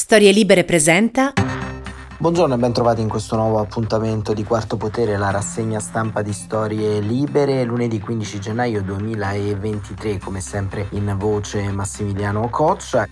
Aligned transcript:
Storie 0.00 0.32
Libere 0.32 0.64
presenta 0.64 1.34
Buongiorno 2.16 2.54
e 2.54 2.56
ben 2.56 2.72
trovati 2.72 3.02
in 3.02 3.08
questo 3.10 3.36
nuovo 3.36 3.58
appuntamento 3.58 4.32
di 4.32 4.44
Quarto 4.44 4.78
Potere, 4.78 5.18
la 5.18 5.30
rassegna 5.30 5.78
stampa 5.78 6.22
di 6.22 6.32
Storie 6.32 7.00
Libere, 7.00 7.64
lunedì 7.64 8.00
15 8.00 8.40
gennaio 8.40 8.82
2023, 8.82 10.18
come 10.18 10.40
sempre 10.40 10.86
in 10.92 11.14
voce 11.18 11.70
Massimiliano 11.70 12.48
Coccia. 12.48 13.06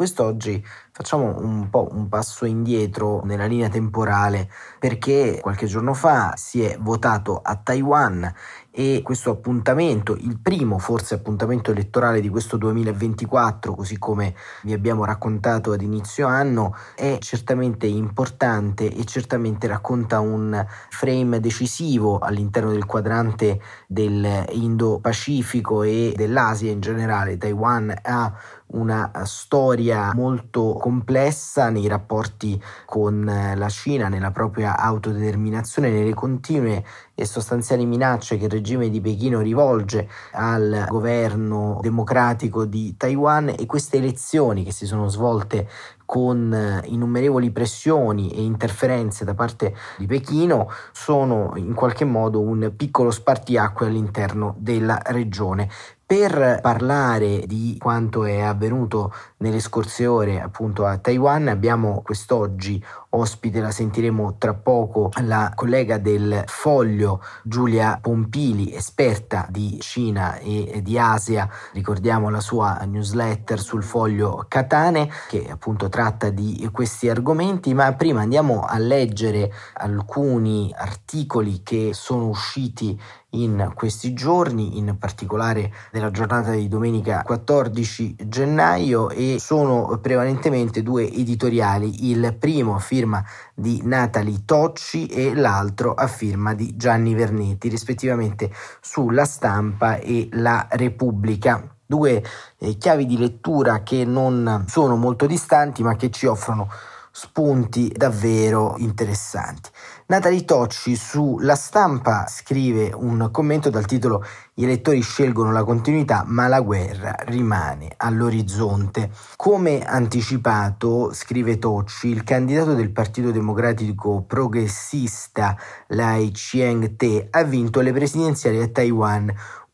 Quest'oggi 0.00 0.64
facciamo 0.92 1.38
un 1.40 1.68
po' 1.68 1.88
un 1.90 2.08
passo 2.08 2.46
indietro 2.46 3.20
nella 3.24 3.44
linea 3.44 3.68
temporale 3.68 4.48
perché 4.78 5.40
qualche 5.42 5.66
giorno 5.66 5.92
fa 5.92 6.32
si 6.36 6.62
è 6.62 6.78
votato 6.80 7.38
a 7.42 7.56
Taiwan 7.56 8.32
e 8.72 9.00
questo 9.02 9.30
appuntamento, 9.30 10.16
il 10.16 10.38
primo 10.40 10.78
forse 10.78 11.14
appuntamento 11.14 11.70
elettorale 11.72 12.20
di 12.20 12.28
questo 12.28 12.56
2024, 12.56 13.74
così 13.74 13.98
come 13.98 14.34
vi 14.62 14.72
abbiamo 14.72 15.04
raccontato 15.04 15.72
ad 15.72 15.82
inizio 15.82 16.26
anno, 16.26 16.74
è 16.94 17.18
certamente 17.20 17.86
importante 17.86 18.92
e 18.92 19.04
certamente 19.04 19.66
racconta 19.66 20.20
un 20.20 20.64
frame 20.88 21.40
decisivo 21.40 22.18
all'interno 22.18 22.70
del 22.70 22.86
quadrante 22.86 23.60
del 23.86 24.46
Indo-Pacifico 24.50 25.82
e 25.82 26.12
dell'Asia 26.16 26.70
in 26.70 26.80
generale. 26.80 27.38
Taiwan 27.38 27.92
ha 28.02 28.32
una 28.72 29.10
storia 29.24 30.12
molto 30.14 30.74
complessa 30.74 31.70
nei 31.70 31.88
rapporti 31.88 32.60
con 32.84 33.24
la 33.24 33.68
Cina, 33.68 34.08
nella 34.08 34.30
propria 34.30 34.78
autodeterminazione, 34.78 35.90
nelle 35.90 36.14
continue 36.14 36.84
e 37.14 37.24
sostanziali 37.24 37.84
minacce 37.84 38.38
che 38.38 38.46
il 38.46 38.50
regime 38.50 38.88
di 38.88 39.00
Pechino 39.00 39.40
rivolge 39.40 40.08
al 40.32 40.86
governo 40.88 41.78
democratico 41.82 42.64
di 42.64 42.96
Taiwan 42.96 43.48
e 43.48 43.66
queste 43.66 43.98
elezioni 43.98 44.64
che 44.64 44.72
si 44.72 44.86
sono 44.86 45.08
svolte 45.08 45.68
con 46.10 46.82
innumerevoli 46.86 47.52
pressioni 47.52 48.32
e 48.32 48.42
interferenze 48.42 49.24
da 49.24 49.34
parte 49.34 49.76
di 49.96 50.06
Pechino 50.06 50.68
sono 50.90 51.52
in 51.54 51.72
qualche 51.72 52.04
modo 52.04 52.40
un 52.40 52.72
piccolo 52.76 53.12
spartiacque 53.12 53.86
all'interno 53.86 54.56
della 54.58 55.00
regione. 55.04 55.68
Per 56.10 56.58
parlare 56.60 57.46
di 57.46 57.76
quanto 57.78 58.24
è 58.24 58.40
avvenuto 58.40 59.14
nelle 59.36 59.60
scorse 59.60 60.06
ore 60.06 60.40
appunto 60.40 60.84
a 60.84 60.98
Taiwan 60.98 61.46
abbiamo 61.46 62.02
quest'oggi 62.02 62.84
ospite, 63.10 63.60
la 63.60 63.70
sentiremo 63.70 64.34
tra 64.36 64.54
poco, 64.54 65.10
la 65.22 65.52
collega 65.54 65.98
del 65.98 66.42
Foglio 66.46 67.22
Giulia 67.44 68.00
Pompili, 68.02 68.74
esperta 68.74 69.46
di 69.50 69.78
Cina 69.80 70.36
e 70.38 70.80
di 70.82 70.98
Asia, 70.98 71.48
ricordiamo 71.74 72.28
la 72.28 72.40
sua 72.40 72.80
newsletter 72.86 73.60
sul 73.60 73.84
Foglio 73.84 74.46
Catane 74.48 75.08
che 75.28 75.48
appunto 75.48 75.88
tratta 75.88 76.30
di 76.30 76.68
questi 76.72 77.08
argomenti, 77.08 77.72
ma 77.72 77.92
prima 77.94 78.20
andiamo 78.20 78.62
a 78.62 78.78
leggere 78.78 79.52
alcuni 79.74 80.74
articoli 80.76 81.62
che 81.62 81.90
sono 81.94 82.26
usciti 82.26 83.00
in 83.30 83.72
questi 83.74 84.12
giorni, 84.12 84.78
in 84.78 84.96
particolare 84.98 85.72
nella 85.92 86.10
giornata 86.10 86.52
di 86.52 86.68
domenica 86.68 87.22
14 87.22 88.16
gennaio 88.26 89.10
e 89.10 89.36
sono 89.38 89.98
prevalentemente 90.00 90.82
due 90.82 91.10
editoriali, 91.10 92.10
il 92.10 92.34
primo 92.38 92.74
a 92.74 92.80
firma 92.80 93.22
di 93.54 93.80
Natalie 93.84 94.42
Tocci 94.44 95.06
e 95.06 95.34
l'altro 95.34 95.94
a 95.94 96.06
firma 96.06 96.54
di 96.54 96.76
Gianni 96.76 97.14
Vernetti, 97.14 97.68
rispettivamente 97.68 98.50
sulla 98.80 99.24
stampa 99.24 99.98
e 99.98 100.28
la 100.32 100.66
Repubblica 100.70 101.76
due 101.90 102.22
eh, 102.58 102.76
chiavi 102.76 103.04
di 103.04 103.18
lettura 103.18 103.82
che 103.82 104.04
non 104.04 104.64
sono 104.68 104.94
molto 104.94 105.26
distanti 105.26 105.82
ma 105.82 105.96
che 105.96 106.10
ci 106.10 106.26
offrono 106.26 106.68
spunti 107.10 107.92
davvero 107.94 108.76
interessanti. 108.78 109.70
Natalie 110.10 110.44
Tocci 110.44 110.96
sulla 110.96 111.54
stampa 111.54 112.26
scrive 112.26 112.90
un 112.92 113.28
commento 113.30 113.70
dal 113.70 113.86
titolo 113.86 114.24
Gli 114.52 114.64
elettori 114.64 115.02
scelgono 115.02 115.52
la 115.52 115.62
continuità 115.62 116.24
ma 116.26 116.48
la 116.48 116.60
guerra 116.60 117.14
rimane 117.26 117.92
all'orizzonte. 117.96 119.12
Come 119.36 119.84
anticipato, 119.84 121.12
scrive 121.12 121.60
Tocci, 121.60 122.08
il 122.08 122.24
candidato 122.24 122.74
del 122.74 122.90
Partito 122.90 123.30
Democratico 123.30 124.24
Progressista 124.26 125.56
Lai 125.90 126.32
Ching-te 126.32 127.28
ha 127.30 127.44
vinto 127.44 127.80
le 127.80 127.92
presidenziali 127.92 128.60
a 128.60 128.66
Taiwan 128.66 129.32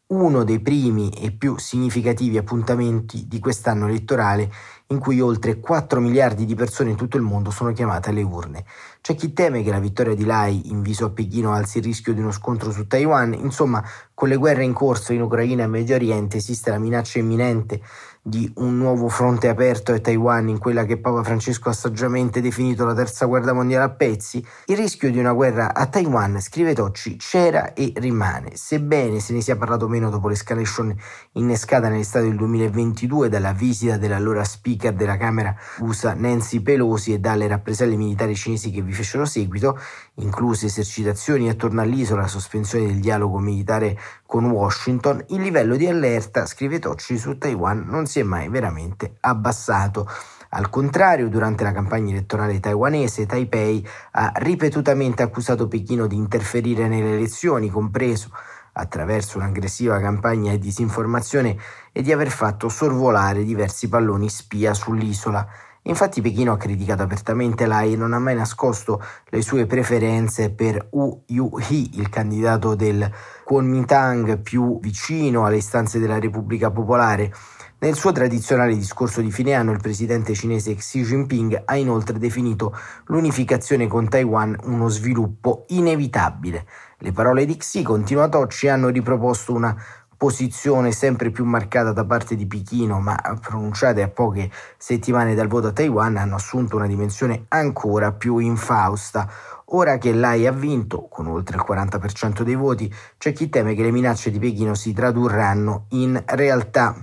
uno 0.09 0.45
dei 0.45 0.61
primi 0.61 1.11
e 1.11 1.33
più 1.33 1.59
significativi 1.59 2.37
appuntamenti 2.37 3.27
di 3.27 3.41
quest'anno 3.41 3.89
elettorale 3.89 4.53
in 4.89 4.99
cui 5.01 5.21
oltre 5.21 5.59
4 5.59 6.01
miliardi 6.01 6.45
di 6.45 6.55
persone 6.55 6.91
in 6.91 6.97
tutto 6.97 7.17
il 7.17 7.23
mondo 7.23 7.51
sono 7.51 7.73
chiamate 7.73 8.11
alle 8.11 8.23
urne. 8.23 8.65
C'è 9.01 9.15
chi 9.17 9.33
teme 9.33 9.63
che 9.63 9.71
la 9.71 9.81
vittoria 9.81 10.15
di 10.15 10.25
Lai 10.25 10.71
in 10.71 10.83
viso 10.83 11.07
a 11.07 11.11
Pechino 11.11 11.53
alzi 11.53 11.79
il 11.79 11.85
rischio 11.85 12.15
di 12.15 12.21
uno 12.21 12.31
scontro 12.31 12.71
su 12.71 12.87
Taiwan, 12.87 13.33
insomma, 13.33 13.83
con 14.15 14.29
le 14.29 14.37
guerre 14.37 14.65
in 14.65 14.73
corso 14.73 15.13
in 15.13 15.23
Ucraina 15.23 15.65
e 15.65 15.67
Medio 15.67 15.97
Oriente 15.97 16.37
esiste 16.37 16.71
la 16.71 16.79
minaccia 16.79 17.19
imminente 17.19 17.81
di 18.27 18.51
un 18.57 18.77
nuovo 18.77 19.09
fronte 19.09 19.47
aperto 19.47 19.93
a 19.93 20.01
Taiwan 20.01 20.49
in 20.49 20.59
quella 20.59 20.85
che 20.85 20.99
Papa 20.99 21.23
Francesco 21.23 21.69
ha 21.69 21.73
saggiamente 21.73 22.41
definito 22.41 22.85
la 22.85 22.93
terza 22.93 23.25
guerra 23.27 23.53
mondiale 23.53 23.85
a 23.85 23.91
pezzi, 23.91 24.45
il 24.67 24.77
rischio 24.77 25.13
di 25.13 25.21
una 25.21 25.33
guerra 25.33 25.73
a 25.73 25.87
Taiwan, 25.87 26.41
scrive 26.41 26.75
Tocci, 26.75 27.19
c'era 27.19 27.73
e 27.73 27.93
rimane, 27.95 28.57
sebbene 28.57 29.21
se 29.21 29.33
ne 29.33 29.43
sia 29.43 29.55
parlato 29.55 29.87
meno 29.87 30.11
dopo 30.11 30.27
l'escalation 30.27 30.93
innescata 31.35 31.89
nell'estate 31.89 32.27
del 32.27 32.35
2022 32.35 33.29
dalla 33.29 33.53
visita 33.53 33.97
dell'allora 33.97 34.43
speaker 34.43 34.93
della 34.93 35.17
Camera 35.17 35.55
USA 35.79 36.15
Nancy 36.15 36.63
Pelosi 36.63 37.13
e 37.13 37.21
dalle 37.21 37.47
rappresaglie 37.47 37.95
militari 37.95 38.35
cinesi 38.35 38.73
che 38.73 38.83
vi 38.83 38.93
fecero 38.93 39.25
seguito, 39.25 39.79
incluse 40.15 40.67
esercitazioni 40.67 41.49
attorno 41.49 41.81
all'isola, 41.81 42.27
sospensione 42.27 42.87
del 42.87 42.99
dialogo 42.99 43.39
militare 43.39 43.97
con 44.27 44.45
Washington, 44.51 45.25
il 45.29 45.41
livello 45.41 45.77
di 45.77 45.87
allerta, 45.87 46.47
scrive 46.47 46.79
Tocci, 46.79 47.17
su 47.17 47.39
Taiwan 47.39 47.85
non 47.87 48.07
si 48.07 48.21
è 48.21 48.23
mai 48.23 48.49
veramente 48.49 49.17
abbassato. 49.21 50.07
Al 50.51 50.69
contrario, 50.69 51.29
durante 51.29 51.65
la 51.65 51.73
campagna 51.73 52.13
elettorale 52.13 52.61
taiwanese, 52.61 53.27
Taipei 53.27 53.87
ha 54.13 54.33
ripetutamente 54.37 55.23
accusato 55.23 55.69
Pechino 55.69 56.07
di 56.07 56.17
interferire 56.17 56.89
nelle 56.89 57.15
elezioni, 57.15 57.71
compreso 57.71 58.31
attraverso 58.73 59.39
un'aggressiva 59.39 59.99
campagna 60.01 60.51
di 60.53 60.59
disinformazione 60.59 61.57
e 61.93 62.03
di 62.03 62.13
aver 62.13 62.31
fatto 62.31 62.69
sorvolare 62.69 63.43
diversi 63.43 63.89
palloni 63.89 64.29
spia 64.29 64.75
sull'isola. 64.75 65.47
Infatti 65.87 66.21
Pechino 66.21 66.53
ha 66.53 66.57
criticato 66.57 67.03
apertamente 67.03 67.65
Lai 67.65 67.93
e 67.93 67.97
non 67.97 68.13
ha 68.13 68.19
mai 68.19 68.35
nascosto 68.35 69.01
le 69.29 69.41
sue 69.41 69.67
preferenze 69.67 70.51
per 70.51 70.89
Wu 70.91 71.23
Yu-hee, 71.27 71.91
il 71.95 72.09
candidato 72.09 72.75
del 72.75 73.09
Kuomintang 73.45 74.39
più 74.41 74.81
vicino 74.81 75.45
alle 75.47 75.59
istanze 75.59 76.01
della 76.01 76.19
Repubblica 76.19 76.73
Popolare. 76.73 77.33
Nel 77.79 77.95
suo 77.95 78.11
tradizionale 78.11 78.75
discorso 78.75 79.21
di 79.21 79.31
fine 79.31 79.53
anno 79.53 79.71
il 79.71 79.81
presidente 79.81 80.35
cinese 80.35 80.75
Xi 80.75 81.03
Jinping 81.03 81.63
ha 81.67 81.77
inoltre 81.77 82.19
definito 82.19 82.77
l'unificazione 83.05 83.87
con 83.87 84.09
Taiwan 84.09 84.57
uno 84.65 84.89
sviluppo 84.89 85.67
inevitabile. 85.69 86.67
Le 86.99 87.13
parole 87.13 87.45
di 87.45 87.57
Xi, 87.57 87.83
continua 87.83 88.29
Tocci, 88.29 88.69
hanno 88.69 88.89
riproposto 88.89 89.53
una 89.53 89.77
posizione 90.17 90.93
sempre 90.93 91.31
più 91.31 91.45
marcata 91.45 91.93
da 91.93 92.05
parte 92.05 92.37
di 92.37 92.47
Pechino, 92.47 93.01
ma 93.01 93.17
pronunciate 93.41 94.03
a 94.03 94.09
poche 94.09 94.51
settimane 94.77 95.35
dal 95.35 95.49
voto 95.49 95.69
a 95.69 95.73
Taiwan, 95.73 96.17
hanno 96.17 96.37
assunto 96.37 96.77
una 96.77 96.87
dimensione 96.87 97.45
ancora 97.49 98.13
più 98.13 98.39
infausta. 98.39 99.29
Ora 99.71 99.99
che 99.99 100.13
Lai 100.13 100.47
ha 100.47 100.53
vinto, 100.53 101.09
con 101.09 101.27
oltre 101.27 101.57
il 101.57 101.65
40% 101.69 102.43
dei 102.43 102.55
voti, 102.55 102.93
c'è 103.19 103.33
chi 103.33 103.49
teme 103.49 103.75
che 103.75 103.83
le 103.83 103.91
minacce 103.91 104.31
di 104.31 104.39
Pechino 104.39 104.75
si 104.75 104.93
tradurranno 104.93 105.87
in 105.91 106.23
realtà. 106.27 106.95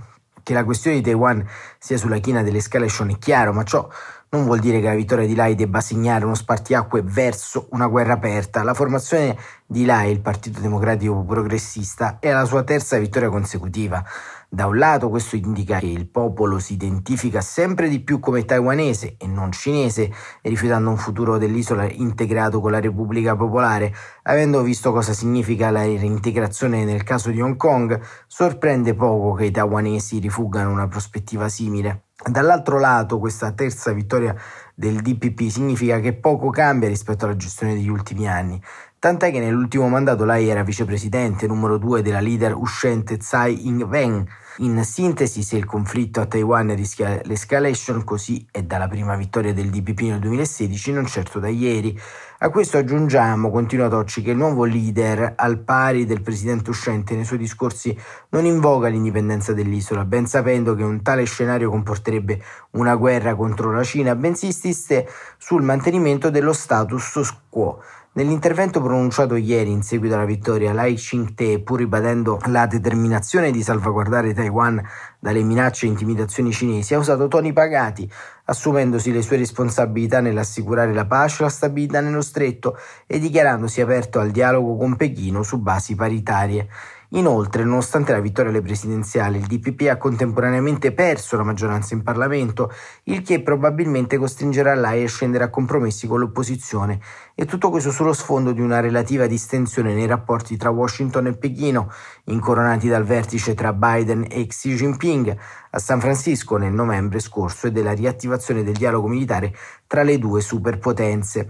Che 0.42 0.52
la 0.52 0.64
questione 0.64 0.96
di 0.96 1.02
Taiwan 1.02 1.46
sia 1.78 1.96
sulla 1.96 2.18
china 2.18 2.42
dell'escalation 2.42 3.10
è 3.10 3.18
chiaro, 3.18 3.52
ma 3.52 3.62
ciò 3.64 3.88
non 4.34 4.46
vuol 4.46 4.58
dire 4.58 4.80
che 4.80 4.88
la 4.88 4.96
vittoria 4.96 5.28
di 5.28 5.36
Lai 5.36 5.54
debba 5.54 5.80
segnare 5.80 6.24
uno 6.24 6.34
spartiacque 6.34 7.02
verso 7.02 7.68
una 7.70 7.86
guerra 7.86 8.14
aperta. 8.14 8.64
La 8.64 8.74
formazione 8.74 9.36
di 9.64 9.84
Lai, 9.84 10.10
il 10.10 10.20
Partito 10.20 10.58
Democratico 10.58 11.22
Progressista, 11.22 12.18
è 12.18 12.32
la 12.32 12.44
sua 12.44 12.64
terza 12.64 12.98
vittoria 12.98 13.28
consecutiva. 13.28 14.04
Da 14.48 14.66
un 14.66 14.76
lato 14.76 15.08
questo 15.08 15.36
indica 15.36 15.78
che 15.78 15.86
il 15.86 16.08
popolo 16.08 16.58
si 16.58 16.72
identifica 16.72 17.40
sempre 17.40 17.88
di 17.88 18.00
più 18.00 18.18
come 18.18 18.44
taiwanese 18.44 19.14
e 19.18 19.26
non 19.28 19.52
cinese, 19.52 20.10
rifiutando 20.42 20.90
un 20.90 20.96
futuro 20.96 21.38
dell'isola 21.38 21.88
integrato 21.88 22.60
con 22.60 22.72
la 22.72 22.80
Repubblica 22.80 23.36
Popolare. 23.36 23.94
Avendo 24.24 24.62
visto 24.62 24.90
cosa 24.90 25.12
significa 25.12 25.70
la 25.70 25.82
reintegrazione 25.82 26.84
nel 26.84 27.04
caso 27.04 27.30
di 27.30 27.40
Hong 27.40 27.56
Kong, 27.56 28.00
sorprende 28.26 28.94
poco 28.94 29.34
che 29.34 29.44
i 29.44 29.50
taiwanesi 29.52 30.18
rifuggano 30.18 30.72
una 30.72 30.88
prospettiva 30.88 31.48
simile. 31.48 32.06
Dall'altro 32.30 32.78
lato, 32.78 33.18
questa 33.18 33.52
terza 33.52 33.92
vittoria 33.92 34.34
del 34.74 35.02
DPP 35.02 35.48
significa 35.50 36.00
che 36.00 36.14
poco 36.14 36.48
cambia 36.48 36.88
rispetto 36.88 37.26
alla 37.26 37.36
gestione 37.36 37.74
degli 37.74 37.88
ultimi 37.88 38.26
anni, 38.26 38.60
tant'è 39.04 39.30
che 39.30 39.38
nell'ultimo 39.38 39.86
mandato 39.86 40.24
lei 40.24 40.48
era 40.48 40.62
vicepresidente 40.62 41.46
numero 41.46 41.76
due 41.76 42.00
della 42.00 42.20
leader 42.20 42.54
uscente 42.54 43.18
Tsai 43.18 43.66
Ing-wen, 43.66 44.26
in 44.58 44.82
sintesi, 44.82 45.42
se 45.42 45.58
il 45.58 45.66
conflitto 45.66 46.22
a 46.22 46.26
Taiwan 46.26 46.74
rischia 46.74 47.20
l'escalation, 47.24 48.02
così 48.02 48.46
è 48.50 48.62
dalla 48.62 48.88
prima 48.88 49.14
vittoria 49.14 49.52
del 49.52 49.68
DPP 49.68 50.00
nel 50.02 50.20
2016, 50.20 50.92
non 50.92 51.04
certo 51.04 51.38
da 51.38 51.48
ieri. 51.48 52.00
A 52.38 52.48
questo 52.48 52.78
aggiungiamo, 52.78 53.50
continua 53.50 53.88
Tocci, 53.88 54.22
che 54.22 54.30
il 54.30 54.38
nuovo 54.38 54.64
leader, 54.64 55.34
al 55.36 55.58
pari 55.58 56.06
del 56.06 56.22
presidente 56.22 56.70
uscente, 56.70 57.14
nei 57.14 57.26
suoi 57.26 57.38
discorsi 57.38 57.94
non 58.30 58.46
invoca 58.46 58.88
l'indipendenza 58.88 59.52
dell'isola, 59.52 60.06
ben 60.06 60.26
sapendo 60.26 60.74
che 60.74 60.82
un 60.82 61.02
tale 61.02 61.24
scenario 61.24 61.68
comporterebbe 61.68 62.40
una 62.70 62.94
guerra 62.94 63.34
contro 63.34 63.70
la 63.70 63.84
Cina, 63.84 64.14
bensì 64.14 64.46
insiste 64.46 65.06
sul 65.36 65.62
mantenimento 65.62 66.30
dello 66.30 66.54
status 66.54 67.36
quo. 67.50 67.82
Nell'intervento 68.16 68.80
pronunciato 68.80 69.34
ieri 69.34 69.72
in 69.72 69.82
seguito 69.82 70.14
alla 70.14 70.24
vittoria, 70.24 70.72
Lai 70.72 70.94
Ching-te, 70.94 71.60
pur 71.62 71.78
ribadendo 71.78 72.38
la 72.44 72.64
determinazione 72.66 73.50
di 73.50 73.60
salvaguardare 73.60 74.32
Taiwan 74.32 74.80
dalle 75.18 75.42
minacce 75.42 75.86
e 75.86 75.88
intimidazioni 75.88 76.52
cinesi, 76.52 76.94
ha 76.94 76.98
usato 76.98 77.26
toni 77.26 77.52
pagati, 77.52 78.08
assumendosi 78.44 79.10
le 79.10 79.20
sue 79.20 79.38
responsabilità 79.38 80.20
nell'assicurare 80.20 80.94
la 80.94 81.06
pace 81.06 81.42
e 81.42 81.46
la 81.46 81.50
stabilità 81.50 82.00
nello 82.00 82.22
stretto 82.22 82.78
e 83.04 83.18
dichiarandosi 83.18 83.80
aperto 83.80 84.20
al 84.20 84.30
dialogo 84.30 84.76
con 84.76 84.94
Pechino 84.94 85.42
su 85.42 85.58
basi 85.58 85.96
paritarie. 85.96 86.68
Inoltre, 87.14 87.62
nonostante 87.62 88.10
la 88.10 88.18
vittoria 88.18 88.50
alle 88.50 88.60
presidenziali, 88.60 89.38
il 89.38 89.46
DPP 89.46 89.88
ha 89.88 89.96
contemporaneamente 89.96 90.90
perso 90.90 91.36
la 91.36 91.44
maggioranza 91.44 91.94
in 91.94 92.02
Parlamento, 92.02 92.72
il 93.04 93.22
che 93.22 93.40
probabilmente 93.40 94.18
costringerà 94.18 94.74
l'AI 94.74 95.04
a 95.04 95.08
scendere 95.08 95.44
a 95.44 95.48
compromessi 95.48 96.08
con 96.08 96.18
l'opposizione. 96.18 96.98
E 97.36 97.44
tutto 97.44 97.70
questo 97.70 97.92
sullo 97.92 98.12
sfondo 98.12 98.50
di 98.50 98.60
una 98.60 98.80
relativa 98.80 99.26
distensione 99.26 99.94
nei 99.94 100.06
rapporti 100.06 100.56
tra 100.56 100.70
Washington 100.70 101.28
e 101.28 101.36
Pechino, 101.36 101.88
incoronati 102.24 102.88
dal 102.88 103.04
vertice 103.04 103.54
tra 103.54 103.72
Biden 103.72 104.26
e 104.28 104.48
Xi 104.48 104.74
Jinping 104.74 105.36
a 105.70 105.78
San 105.78 106.00
Francisco 106.00 106.56
nel 106.56 106.72
novembre 106.72 107.20
scorso 107.20 107.68
e 107.68 107.70
della 107.70 107.92
riattivazione 107.92 108.64
del 108.64 108.74
dialogo 108.74 109.06
militare 109.06 109.54
tra 109.86 110.02
le 110.02 110.18
due 110.18 110.40
superpotenze. 110.40 111.48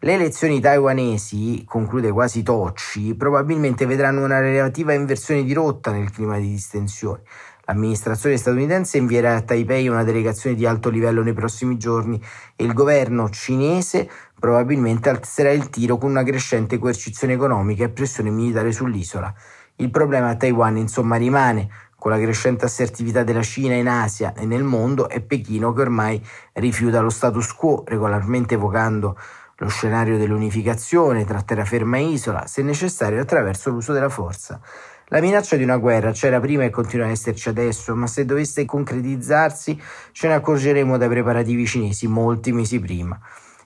Le 0.00 0.12
elezioni 0.12 0.60
taiwanesi, 0.60 1.64
conclude 1.66 2.12
quasi 2.12 2.42
Tocci, 2.42 3.14
probabilmente 3.14 3.86
vedranno 3.86 4.22
una 4.22 4.40
relativa 4.40 4.92
inversione 4.92 5.42
di 5.42 5.54
rotta 5.54 5.90
nel 5.90 6.10
clima 6.10 6.36
di 6.36 6.50
distensione. 6.50 7.22
L'amministrazione 7.64 8.36
statunitense 8.36 8.98
invierà 8.98 9.36
a 9.36 9.40
Taipei 9.40 9.88
una 9.88 10.04
delegazione 10.04 10.54
di 10.54 10.66
alto 10.66 10.90
livello 10.90 11.22
nei 11.22 11.32
prossimi 11.32 11.78
giorni 11.78 12.22
e 12.54 12.64
il 12.64 12.74
governo 12.74 13.30
cinese 13.30 14.06
probabilmente 14.38 15.08
alzerà 15.08 15.50
il 15.50 15.70
tiro 15.70 15.96
con 15.96 16.10
una 16.10 16.24
crescente 16.24 16.76
coercizione 16.76 17.32
economica 17.32 17.84
e 17.84 17.88
pressione 17.88 18.28
militare 18.28 18.72
sull'isola. 18.72 19.32
Il 19.76 19.90
problema 19.90 20.28
a 20.28 20.36
Taiwan 20.36 20.76
insomma 20.76 21.16
rimane, 21.16 21.70
con 21.96 22.10
la 22.10 22.20
crescente 22.20 22.66
assertività 22.66 23.24
della 23.24 23.42
Cina 23.42 23.74
in 23.74 23.88
Asia 23.88 24.34
e 24.34 24.44
nel 24.44 24.62
mondo 24.62 25.08
e 25.08 25.22
Pechino 25.22 25.72
che 25.72 25.80
ormai 25.80 26.22
rifiuta 26.52 27.00
lo 27.00 27.08
status 27.08 27.54
quo, 27.54 27.82
regolarmente 27.86 28.54
evocando 28.54 29.16
lo 29.56 29.68
scenario 29.68 30.18
dell'unificazione 30.18 31.24
tra 31.24 31.42
terraferma 31.42 31.96
e 31.96 32.08
isola, 32.08 32.46
se 32.46 32.62
necessario 32.62 33.20
attraverso 33.20 33.70
l'uso 33.70 33.92
della 33.92 34.08
forza. 34.08 34.60
La 35.08 35.20
minaccia 35.20 35.56
di 35.56 35.62
una 35.62 35.76
guerra 35.76 36.10
c'era 36.10 36.40
prima 36.40 36.64
e 36.64 36.70
continua 36.70 37.06
a 37.06 37.10
esserci 37.10 37.48
adesso, 37.48 37.94
ma 37.94 38.06
se 38.06 38.24
dovesse 38.24 38.64
concretizzarsi 38.64 39.80
ce 40.12 40.28
ne 40.28 40.34
accorgeremo 40.34 40.96
dai 40.96 41.08
preparativi 41.08 41.64
cinesi 41.64 42.08
molti 42.08 42.52
mesi 42.52 42.80
prima. 42.80 43.18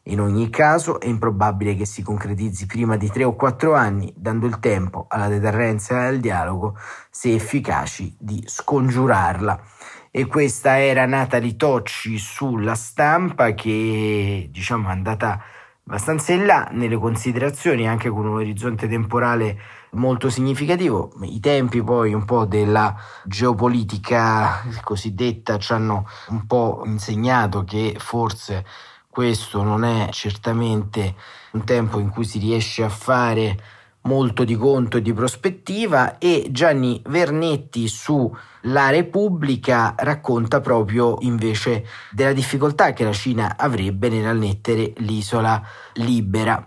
In 0.04 0.20
ogni 0.20 0.48
caso 0.50 1.00
è 1.00 1.06
improbabile 1.06 1.74
che 1.74 1.86
si 1.86 2.02
concretizzi 2.02 2.66
prima 2.66 2.96
di 2.96 3.10
tre 3.10 3.24
o 3.24 3.34
quattro 3.34 3.74
anni, 3.74 4.12
dando 4.16 4.46
il 4.46 4.58
tempo 4.58 5.06
alla 5.08 5.28
deterrenza 5.28 6.02
e 6.02 6.06
al 6.06 6.18
dialogo, 6.18 6.76
se 7.10 7.34
efficaci, 7.34 8.16
di 8.18 8.42
scongiurarla. 8.46 9.62
E 10.10 10.26
questa 10.26 10.80
era 10.80 11.06
Natalie 11.06 11.56
Tocci 11.56 12.18
sulla 12.18 12.74
stampa 12.74 13.52
che 13.52 14.48
diciamo 14.50 14.88
è 14.88 14.92
andata 14.92 15.42
abbastanza 15.86 16.32
in 16.32 16.46
là 16.46 16.68
nelle 16.72 16.96
considerazioni, 16.96 17.88
anche 17.88 18.08
con 18.10 18.26
un 18.26 18.36
orizzonte 18.36 18.88
temporale 18.88 19.58
molto 19.92 20.30
significativo. 20.30 21.12
I 21.22 21.40
tempi 21.40 21.82
poi 21.82 22.14
un 22.14 22.24
po' 22.24 22.44
della 22.44 22.94
geopolitica 23.24 24.62
cosiddetta 24.82 25.58
ci 25.58 25.72
hanno 25.72 26.06
un 26.28 26.46
po' 26.46 26.82
insegnato 26.84 27.64
che 27.64 27.96
forse 27.98 28.64
questo 29.08 29.62
non 29.62 29.84
è 29.84 30.08
certamente 30.12 31.16
un 31.52 31.64
tempo 31.64 31.98
in 31.98 32.10
cui 32.10 32.24
si 32.24 32.38
riesce 32.38 32.84
a 32.84 32.88
fare 32.88 33.58
molto 34.02 34.44
di 34.44 34.56
conto 34.56 34.96
e 34.96 35.02
di 35.02 35.12
prospettiva 35.12 36.18
e 36.18 36.48
Gianni 36.50 37.02
Vernetti 37.06 37.86
su 37.88 38.34
La 38.62 38.90
Repubblica 38.90 39.94
racconta 39.96 40.60
proprio 40.60 41.16
invece 41.20 41.84
della 42.10 42.32
difficoltà 42.32 42.92
che 42.92 43.04
la 43.04 43.12
Cina 43.12 43.56
avrebbe 43.58 44.08
nell'annettere 44.08 44.92
l'isola 44.96 45.62
libera. 45.94 46.66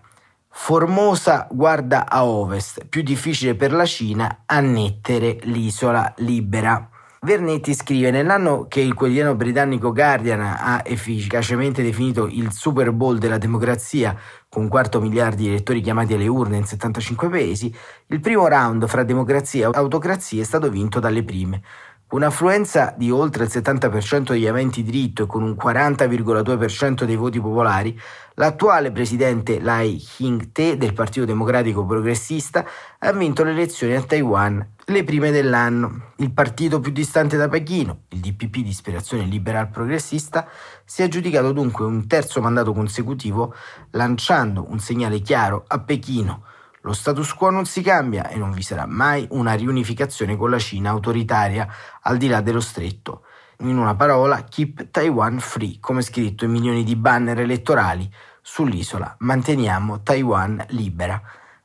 Formosa 0.56 1.48
guarda 1.50 2.08
a 2.08 2.26
ovest, 2.26 2.86
più 2.86 3.02
difficile 3.02 3.56
per 3.56 3.74
la 3.74 3.86
Cina 3.86 4.44
annettere 4.46 5.40
l'isola 5.44 6.14
libera. 6.18 6.90
Vernetti 7.24 7.74
scrive: 7.74 8.12
Nell'anno 8.12 8.66
che 8.68 8.82
il 8.82 8.94
quotidiano 8.94 9.34
britannico 9.34 9.94
Guardian 9.94 10.42
ha 10.42 10.82
efficacemente 10.84 11.82
definito 11.82 12.28
il 12.28 12.52
Super 12.52 12.92
Bowl 12.92 13.18
della 13.18 13.38
democrazia, 13.38 14.14
con 14.54 14.62
un 14.62 14.70
quarto 14.70 15.02
miliardo 15.02 15.38
di 15.38 15.48
elettori 15.48 15.82
chiamati 15.82 16.14
alle 16.14 16.28
urne 16.28 16.58
in 16.58 16.66
75 16.66 17.28
paesi, 17.28 17.76
il 18.06 18.20
primo 18.20 18.48
round 18.48 18.86
fra 18.86 19.04
democrazia 19.04 19.68
e 19.68 19.72
autocrazia 19.74 20.44
è 20.44 20.46
stato 20.46 20.70
vinto 20.70 21.00
dalle 21.00 21.24
prime. 21.24 21.64
Un'affluenza 22.10 22.94
di 22.96 23.10
oltre 23.10 23.46
il 23.46 23.50
70% 23.52 24.34
degli 24.34 24.46
aventi 24.46 24.84
diritto 24.84 25.24
e 25.24 25.26
con 25.26 25.42
un 25.42 25.58
40,2% 25.60 27.06
dei 27.06 27.16
voti 27.16 27.40
popolari, 27.42 28.00
l'attuale 28.36 28.92
presidente 28.92 29.60
Lai 29.60 29.98
Ching-te 29.98 30.78
del 30.78 30.94
Partito 30.94 31.26
Democratico 31.26 31.84
Progressista 31.84 32.64
ha 33.00 33.12
vinto 33.14 33.44
le 33.44 33.52
elezioni 33.52 33.96
a 33.96 34.04
Taiwan, 34.04 34.74
le 34.86 35.04
prime 35.04 35.32
dell'anno. 35.32 36.12
Il 36.18 36.32
partito 36.32 36.80
più 36.80 36.92
distante 36.92 37.36
da 37.36 37.50
Pechino, 37.50 38.02
il 38.10 38.20
DPP 38.20 38.58
di 38.58 38.70
ispirazione 38.70 39.24
liberal 39.24 39.70
progressista, 39.70 40.48
si 40.86 41.02
è 41.02 41.06
aggiudicato 41.06 41.52
dunque 41.52 41.84
un 41.84 42.06
terzo 42.06 42.42
mandato 42.42 42.74
consecutivo, 42.74 43.56
lanciando 43.90 44.68
un 44.70 44.78
segnale 44.78 45.20
chiaro 45.20 45.64
a 45.68 45.80
Pechino 45.80 46.44
lo 46.86 46.92
status 46.92 47.34
quo 47.34 47.50
non 47.50 47.66
si 47.66 47.82
cambia 47.82 48.28
e 48.28 48.36
non 48.36 48.52
vi 48.52 48.62
sarà 48.62 48.86
mai 48.86 49.26
una 49.32 49.54
riunificazione 49.54 50.36
con 50.36 50.50
la 50.50 50.60
Cina 50.60 50.90
autoritaria 50.90 51.68
al 52.02 52.18
di 52.18 52.28
là 52.28 52.42
dello 52.42 52.60
stretto. 52.60 53.24
In 53.60 53.78
una 53.78 53.96
parola, 53.96 54.44
keep 54.44 54.92
Taiwan 54.92 55.40
free, 55.40 55.78
come 55.80 56.02
scritto 56.02 56.44
in 56.44 56.52
milioni 56.52 56.84
di 56.84 56.98
banner 56.98 57.40
elettorali 57.40 58.12
sull'isola. 58.42 59.16
Manteniamo 59.20 60.02
Taiwan 60.02 60.66
libera. 60.70 61.22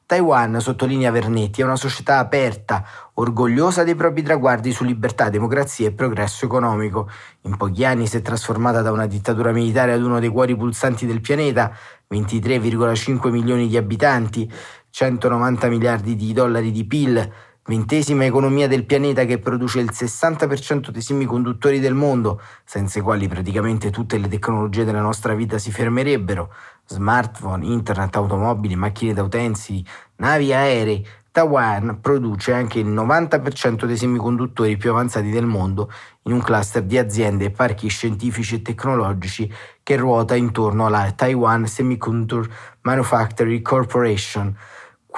Taiwan, 0.08 0.58
sottolinea 0.58 1.10
Vernetti, 1.10 1.60
è 1.60 1.64
una 1.64 1.76
società 1.76 2.18
aperta, 2.18 2.82
orgogliosa 3.14 3.84
dei 3.84 3.94
propri 3.94 4.22
traguardi 4.22 4.72
su 4.72 4.82
libertà, 4.84 5.28
democrazia 5.28 5.88
e 5.88 5.92
progresso 5.92 6.46
economico. 6.46 7.10
In 7.42 7.58
pochi 7.58 7.84
anni 7.84 8.06
si 8.06 8.16
è 8.16 8.22
trasformata 8.22 8.80
da 8.80 8.90
una 8.90 9.04
dittatura 9.04 9.52
militare 9.52 9.92
ad 9.92 10.02
uno 10.02 10.18
dei 10.18 10.30
cuori 10.30 10.56
pulsanti 10.56 11.04
del 11.04 11.20
pianeta, 11.20 11.76
23,5 12.10 13.28
milioni 13.28 13.68
di 13.68 13.76
abitanti, 13.76 14.50
190 14.90 15.68
miliardi 15.68 16.16
di 16.16 16.33
dollari 16.33 16.71
di 16.71 16.85
PIL, 16.85 17.33
ventesima 17.64 18.25
economia 18.25 18.66
del 18.66 18.87
pianeta 18.87 19.25
che 19.25 19.38
produce 19.38 19.80
il 19.80 19.90
60% 19.92 20.88
dei 20.88 21.02
semiconduttori 21.02 21.80
del 21.80 21.95
mondo, 21.95 22.40
senza 22.64 22.99
i 22.99 23.02
quali 23.02 23.28
praticamente 23.28 23.90
tutte 23.90 24.16
le 24.16 24.28
tecnologie 24.28 24.85
della 24.85 25.02
nostra 25.02 25.35
vita 25.35 25.59
si 25.59 25.71
fermerebbero, 25.71 26.52
smartphone, 26.87 27.66
internet, 27.66 28.16
automobili, 28.16 28.75
macchine 28.75 29.12
da 29.12 29.23
utensili, 29.23 29.85
navi 30.16 30.52
aerei, 30.52 31.07
Taiwan 31.30 32.00
produce 32.00 32.52
anche 32.52 32.80
il 32.80 32.88
90% 32.88 33.85
dei 33.85 33.97
semiconduttori 33.97 34.76
più 34.76 34.90
avanzati 34.90 35.30
del 35.30 35.47
mondo 35.47 35.88
in 36.23 36.33
un 36.33 36.42
cluster 36.42 36.83
di 36.83 36.99
aziende 36.99 37.45
e 37.45 37.50
parchi 37.50 37.87
scientifici 37.88 38.57
e 38.57 38.62
tecnologici 38.62 39.52
che 39.85 39.97
ruota 39.97 40.35
intorno 40.35 40.87
alla 40.87 41.12
Taiwan 41.12 41.66
Semiconductor 41.66 42.49
Manufacturing 42.80 43.62
Corporation. 43.62 44.57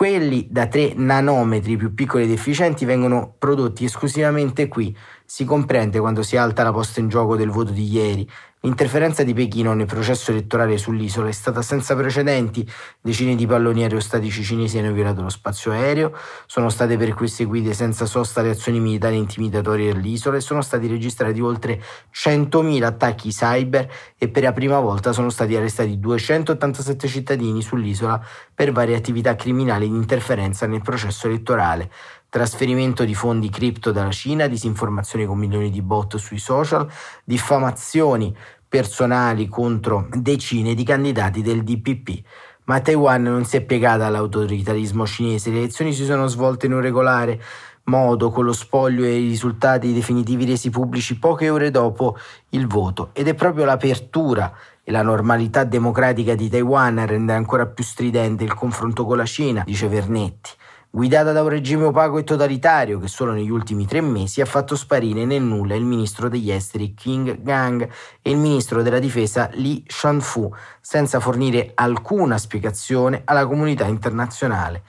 Quelli 0.00 0.46
da 0.50 0.66
3 0.66 0.94
nanometri 0.96 1.76
più 1.76 1.92
piccoli 1.92 2.24
ed 2.24 2.30
efficienti 2.30 2.86
vengono 2.86 3.34
prodotti 3.36 3.84
esclusivamente 3.84 4.66
qui. 4.66 4.96
Si 5.26 5.44
comprende 5.44 6.00
quando 6.00 6.22
si 6.22 6.38
alta 6.38 6.62
la 6.62 6.72
posta 6.72 7.00
in 7.00 7.08
gioco 7.08 7.36
del 7.36 7.50
voto 7.50 7.70
di 7.70 7.86
ieri, 7.86 8.26
L'interferenza 8.62 9.22
di 9.22 9.32
Pechino 9.32 9.72
nel 9.72 9.86
processo 9.86 10.32
elettorale 10.32 10.76
sull'isola 10.76 11.28
è 11.28 11.32
stata 11.32 11.62
senza 11.62 11.96
precedenti, 11.96 12.68
decine 13.00 13.34
di 13.34 13.46
palloni 13.46 13.84
aerostatici 13.84 14.44
cinesi 14.44 14.76
hanno 14.76 14.92
violato 14.92 15.22
lo 15.22 15.30
spazio 15.30 15.72
aereo, 15.72 16.14
sono 16.44 16.68
state 16.68 16.98
perseguite 16.98 17.72
senza 17.72 18.04
sosta 18.04 18.42
le 18.42 18.50
azioni 18.50 18.78
militari 18.78 19.16
intimidatorie 19.16 19.94
dell'isola 19.94 20.36
e 20.36 20.40
sono 20.40 20.60
stati 20.60 20.88
registrati 20.88 21.40
oltre 21.40 21.82
100.000 22.12 22.82
attacchi 22.82 23.30
cyber 23.30 23.90
e 24.18 24.28
per 24.28 24.42
la 24.42 24.52
prima 24.52 24.78
volta 24.78 25.12
sono 25.12 25.30
stati 25.30 25.56
arrestati 25.56 25.98
287 25.98 27.08
cittadini 27.08 27.62
sull'isola 27.62 28.22
per 28.54 28.72
varie 28.72 28.94
attività 28.94 29.36
criminali 29.36 29.88
di 29.88 29.96
interferenza 29.96 30.66
nel 30.66 30.82
processo 30.82 31.28
elettorale 31.28 31.90
trasferimento 32.30 33.04
di 33.04 33.14
fondi 33.14 33.50
cripto 33.50 33.90
dalla 33.90 34.12
Cina, 34.12 34.46
disinformazione 34.46 35.26
con 35.26 35.36
milioni 35.36 35.68
di 35.68 35.82
bot 35.82 36.16
sui 36.16 36.38
social, 36.38 36.88
diffamazioni 37.24 38.34
personali 38.66 39.48
contro 39.48 40.08
decine 40.12 40.74
di 40.74 40.84
candidati 40.84 41.42
del 41.42 41.64
DPP. 41.64 42.22
Ma 42.64 42.80
Taiwan 42.80 43.22
non 43.22 43.44
si 43.44 43.56
è 43.56 43.62
piegata 43.62 44.06
all'autoritarismo 44.06 45.04
cinese, 45.04 45.50
le 45.50 45.58
elezioni 45.58 45.92
si 45.92 46.04
sono 46.04 46.28
svolte 46.28 46.66
in 46.66 46.72
un 46.72 46.80
regolare 46.80 47.42
modo 47.84 48.30
con 48.30 48.44
lo 48.44 48.52
spoglio 48.52 49.04
e 49.04 49.18
i 49.18 49.28
risultati 49.28 49.92
definitivi 49.92 50.44
resi 50.44 50.70
pubblici 50.70 51.18
poche 51.18 51.50
ore 51.50 51.72
dopo 51.72 52.16
il 52.50 52.68
voto 52.68 53.10
ed 53.12 53.26
è 53.26 53.34
proprio 53.34 53.64
l'apertura 53.64 54.52
e 54.84 54.92
la 54.92 55.02
normalità 55.02 55.64
democratica 55.64 56.36
di 56.36 56.48
Taiwan 56.48 56.98
a 56.98 57.06
rendere 57.06 57.38
ancora 57.38 57.66
più 57.66 57.82
stridente 57.82 58.44
il 58.44 58.54
confronto 58.54 59.04
con 59.04 59.16
la 59.16 59.26
Cina, 59.26 59.64
dice 59.66 59.88
Vernetti 59.88 60.50
guidata 60.92 61.30
da 61.30 61.42
un 61.42 61.48
regime 61.48 61.84
opaco 61.84 62.18
e 62.18 62.24
totalitario 62.24 62.98
che 62.98 63.06
solo 63.06 63.30
negli 63.32 63.50
ultimi 63.50 63.86
tre 63.86 64.00
mesi 64.00 64.40
ha 64.40 64.44
fatto 64.44 64.74
sparire 64.74 65.24
nel 65.24 65.40
nulla 65.40 65.76
il 65.76 65.84
ministro 65.84 66.28
degli 66.28 66.50
esteri 66.50 66.94
King 66.94 67.42
Gang 67.42 67.88
e 68.20 68.30
il 68.30 68.36
ministro 68.36 68.82
della 68.82 68.98
difesa 68.98 69.48
Li 69.52 69.84
Shanfu, 69.86 70.52
senza 70.80 71.20
fornire 71.20 71.70
alcuna 71.76 72.38
spiegazione 72.38 73.22
alla 73.24 73.46
comunità 73.46 73.86
internazionale. 73.86 74.82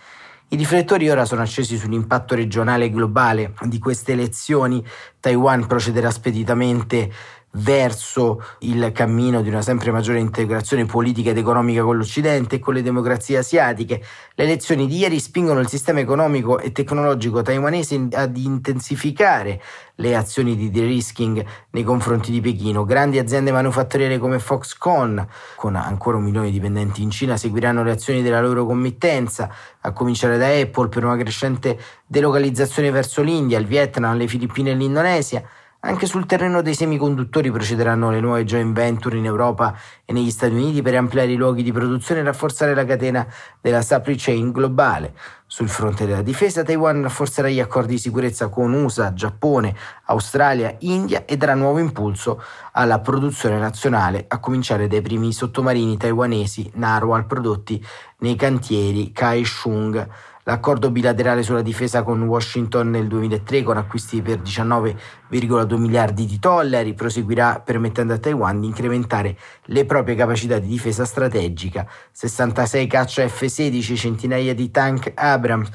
I 0.48 0.58
riflettori 0.58 1.08
ora 1.08 1.24
sono 1.24 1.44
accesi 1.44 1.78
sull'impatto 1.78 2.36
regionale 2.36 2.86
e 2.86 2.90
globale 2.90 3.54
di 3.62 3.80
queste 3.80 4.12
elezioni. 4.12 4.86
Taiwan 5.20 5.66
procederà 5.66 6.12
speditamente 6.12 7.10
verso 7.54 8.42
il 8.60 8.92
cammino 8.94 9.42
di 9.42 9.50
una 9.50 9.62
sempre 9.62 9.92
maggiore 9.92 10.20
integrazione 10.20 10.86
politica 10.86 11.32
ed 11.32 11.38
economica 11.38 11.84
con 11.84 11.98
l'Occidente 11.98 12.56
e 12.56 12.60
con 12.60 12.74
le 12.74 12.82
democrazie 12.82 13.38
asiatiche. 13.38 14.02
Le 14.36 14.44
elezioni 14.44 14.88
di 14.88 14.98
ieri 14.98 15.20
spingono 15.20 15.60
il 15.60 15.68
sistema 15.68 16.00
economico 16.00 16.60
e 16.60 16.72
tecnologico 16.72 17.42
taiwanese 17.42 18.08
ad 18.14 18.38
intensificare 18.38 19.62
le 19.96 20.16
azioni 20.16 20.56
di 20.56 20.72
de-risking 20.72 21.46
nei 21.72 21.84
confronti 21.84 22.32
di 22.32 22.42
Pechino. 22.42 22.86
Grandi 22.86 23.20
aziende 23.20 23.52
manufatturiere 23.52 24.18
come 24.18 24.40
Foxconn, 24.40 25.20
con 25.56 25.76
ancora 25.76 26.18
un 26.18 26.24
milione 26.24 26.48
di 26.48 26.54
dipendenti 26.54 27.04
in 27.04 27.12
Cina, 27.12 27.38
seguiranno 27.38 27.84
le 27.84 27.92
azioni 27.92 28.22
della 28.22 28.42
loro 28.42 28.66
committenza, 28.66 29.50
a 29.82 29.92
cominciare 29.92 30.38
da 30.38 30.48
Apple 30.48 30.88
per 30.88 31.04
una 31.04 31.18
crescente 31.18 31.78
delocalizzazione 32.08 32.90
verso 32.92 33.22
l'India, 33.22 33.60
il 33.60 33.68
Vietnam, 33.68 34.18
le 34.18 34.28
Filippine 34.28 34.72
e 34.72 34.76
l'Indonesia. 34.76 35.44
Anche 35.84 36.06
sul 36.06 36.28
terreno 36.28 36.62
dei 36.62 36.76
semiconduttori 36.76 37.50
procederanno 37.50 38.12
le 38.12 38.20
nuove 38.20 38.46
joint 38.46 38.72
venture 38.72 39.18
in 39.18 39.26
Europa 39.26 39.76
e 40.06 40.14
negli 40.14 40.30
Stati 40.30 40.54
Uniti 40.54 40.84
per 40.84 40.94
ampliare 40.94 41.32
i 41.32 41.36
luoghi 41.36 41.64
di 41.64 41.72
produzione 41.72 42.22
e 42.22 42.24
rafforzare 42.24 42.76
la 42.76 42.86
catena 42.86 43.26
della 43.60 43.82
supply 43.82 44.14
chain 44.16 44.52
globale. 44.52 45.16
Sul 45.48 45.70
fronte 45.70 46.06
della 46.06 46.22
difesa, 46.22 46.62
Taiwan 46.62 47.02
rafforzerà 47.02 47.50
gli 47.50 47.60
accordi 47.60 47.94
di 47.94 47.98
sicurezza 47.98 48.50
con 48.50 48.72
USA, 48.74 49.12
Giappone, 49.14 49.76
Australia, 50.06 50.76
India 50.82 51.26
e 51.26 51.36
darà 51.36 51.56
nuovo 51.56 51.80
impulso 51.80 52.44
alla 52.74 53.00
produzione 53.00 53.58
nazionale, 53.58 54.26
a 54.28 54.40
cominciare 54.40 54.88
dai 54.88 55.02
primi 55.02 55.34
sottomarini 55.34 55.98
taiwanesi 55.98 56.70
Narwhal 56.76 57.26
prodotti 57.26 57.84
nei 58.20 58.36
cantieri 58.36 59.12
Kaishung. 59.12 60.08
L'accordo 60.44 60.90
bilaterale 60.90 61.44
sulla 61.44 61.62
difesa 61.62 62.02
con 62.02 62.24
Washington 62.24 62.90
nel 62.90 63.08
2003 63.08 63.62
con 63.62 63.78
acquisti 63.78 64.24
per 64.24 64.40
19,2 64.40 65.76
miliardi 65.78 66.26
di 66.26 66.40
dollari 66.40 66.96
proseguirà 66.96 67.62
permettendo 67.64 68.14
a 68.14 68.18
Taiwan 68.18 68.60
di 68.60 68.66
incrementare 68.66 69.38
le 69.66 69.86
proprie 69.86 70.16
capacità 70.16 70.58
di 70.58 70.68
difesa 70.68 71.06
strategica, 71.06 71.88
66 72.12 72.88
caccia 72.88 73.28
F-16, 73.28 73.96
centinaia 73.96 74.56
di 74.56 74.72
tank 74.72 75.12
Abrams, 75.14 75.70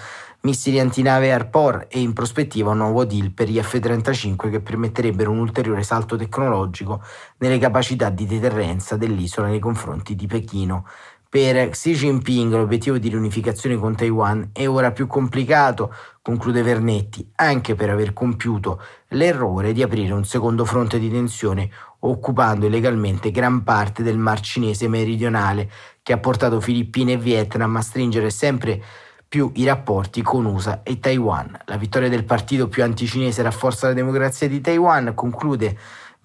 missili 0.46 0.78
antinave 0.78 1.32
Harpoon 1.32 1.86
e 1.88 2.00
in 2.00 2.12
prospettiva 2.12 2.70
un 2.70 2.78
nuovo 2.78 3.04
deal 3.04 3.32
per 3.32 3.48
gli 3.48 3.60
F-35 3.60 4.50
che 4.50 4.60
permetterebbero 4.60 5.30
un 5.30 5.38
ulteriore 5.38 5.82
salto 5.82 6.16
tecnologico 6.16 7.02
nelle 7.38 7.58
capacità 7.58 8.10
di 8.10 8.26
deterrenza 8.26 8.96
dell'isola 8.96 9.48
nei 9.48 9.58
confronti 9.58 10.14
di 10.14 10.26
Pechino. 10.26 10.86
Per 11.36 11.68
Xi 11.68 11.92
Jinping 11.92 12.50
l'obiettivo 12.50 12.96
di 12.96 13.10
riunificazione 13.10 13.76
con 13.76 13.94
Taiwan 13.94 14.52
è 14.54 14.66
ora 14.66 14.90
più 14.90 15.06
complicato, 15.06 15.94
conclude 16.22 16.62
Vernetti, 16.62 17.30
anche 17.34 17.74
per 17.74 17.90
aver 17.90 18.14
compiuto 18.14 18.80
l'errore 19.08 19.74
di 19.74 19.82
aprire 19.82 20.14
un 20.14 20.24
secondo 20.24 20.64
fronte 20.64 20.98
di 20.98 21.10
tensione 21.10 21.68
occupando 21.98 22.64
illegalmente 22.64 23.30
gran 23.30 23.64
parte 23.64 24.02
del 24.02 24.16
Mar 24.16 24.40
Cinese 24.40 24.88
meridionale 24.88 25.70
che 26.02 26.14
ha 26.14 26.18
portato 26.18 26.58
Filippine 26.58 27.12
e 27.12 27.18
Vietnam 27.18 27.76
a 27.76 27.82
stringere 27.82 28.30
sempre 28.30 28.82
più 29.28 29.50
i 29.56 29.66
rapporti 29.66 30.22
con 30.22 30.46
USA 30.46 30.82
e 30.82 30.98
Taiwan. 30.98 31.54
La 31.66 31.76
vittoria 31.76 32.08
del 32.08 32.24
partito 32.24 32.68
più 32.68 32.82
anticinese 32.82 33.42
rafforza 33.42 33.88
la 33.88 33.92
democrazia 33.92 34.48
di 34.48 34.62
Taiwan, 34.62 35.12
conclude 35.14 35.76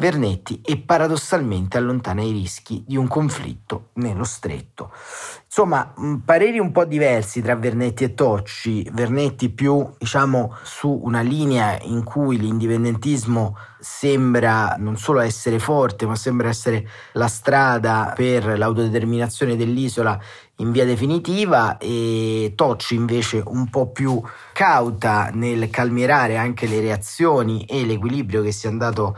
Vernetti 0.01 0.62
e 0.65 0.77
paradossalmente 0.77 1.77
allontana 1.77 2.24
i 2.24 2.31
rischi 2.31 2.84
di 2.88 2.98
un 2.98 3.08
conflitto 3.08 3.89
nello 3.93 4.24
stretto. 4.24 4.91
Insomma, 5.46 5.93
pareri 6.25 6.58
un 6.58 6.72
po' 6.72 6.86
diversi 6.86 7.39
tra 7.43 7.55
Vernetti 7.55 8.05
e 8.05 8.15
Tocci, 8.15 8.89
Vernetti 8.91 9.50
più 9.50 9.88
diciamo 10.00 10.55
su 10.63 11.01
una 11.03 11.22
linea 11.22 11.77
in 11.84 12.03
cui 12.03 12.39
l'indipendentismo 12.39 13.55
sembra 13.79 14.75
non 14.79 14.98
solo 14.98 15.20
essere 15.20 15.60
forte, 15.60 16.08
ma 16.08 16.15
sembra 16.15 16.50
essere 16.50 16.88
la 17.13 17.27
strada 17.27 18.13
per 18.15 18.58
l'autodeterminazione 18.58 19.55
dell'isola 19.55 20.20
in 20.58 20.72
via 20.72 20.86
definitiva 20.86 21.77
e 21.77 22.53
Tocci 22.55 22.96
invece 22.96 23.43
un 23.46 23.70
po' 23.70 23.91
più 23.91 24.22
cauta 24.53 25.29
nel 25.34 25.70
calmierare 25.70 26.38
anche 26.38 26.67
le 26.67 26.79
reazioni 26.79 27.65
e 27.65 27.86
l'equilibrio 27.86 28.41
che 28.41 28.51
si 28.51 28.67
è 28.67 28.70
andato 28.70 29.17